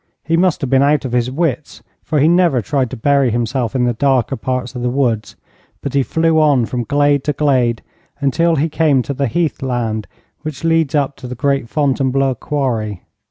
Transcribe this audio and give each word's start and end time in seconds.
He 0.23 0.35
must 0.35 0.61
have 0.61 0.69
been 0.71 0.81
out 0.81 1.05
of 1.05 1.11
his 1.11 1.29
wits, 1.29 1.83
for 2.01 2.19
he 2.19 2.27
never 2.27 2.59
tried 2.59 2.89
to 2.89 2.97
bury 2.97 3.29
himself 3.29 3.75
in 3.75 3.83
the 3.83 3.93
darker 3.93 4.35
parts 4.35 4.73
of 4.73 4.81
the 4.81 4.89
woods, 4.89 5.35
but 5.83 5.93
he 5.93 6.01
flew 6.01 6.39
on 6.39 6.65
from 6.65 6.85
glade 6.85 7.23
to 7.25 7.33
glade, 7.33 7.83
until 8.19 8.55
he 8.55 8.67
came 8.67 9.03
to 9.03 9.13
the 9.13 9.27
heath 9.27 9.61
land 9.61 10.07
which 10.41 10.63
leads 10.63 10.95
up 10.95 11.17
to 11.17 11.27
the 11.27 11.35
great 11.35 11.69
Fontainebleau 11.69 12.33
quarry. 12.33 13.03